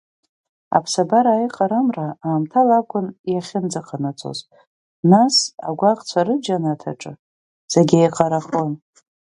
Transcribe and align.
Аԥсабара 0.77 1.31
аиҟарамра 1.35 2.07
аамҭала 2.27 2.75
акәын 2.79 3.07
иахьынӡаҟанаҵоз, 3.31 4.39
нас 5.11 5.35
агәаҟцәа 5.67 6.21
рыџьанаҭ 6.27 6.81
аҿы 6.91 7.13
зегьы 7.73 7.97
еиҟарахон. 7.99 8.71